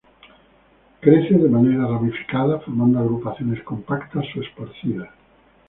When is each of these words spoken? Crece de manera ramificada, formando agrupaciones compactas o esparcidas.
Crece 0.99 1.35
de 1.35 1.47
manera 1.47 1.85
ramificada, 1.85 2.57
formando 2.61 2.97
agrupaciones 2.97 3.61
compactas 3.61 4.25
o 4.35 4.41
esparcidas. 4.41 5.09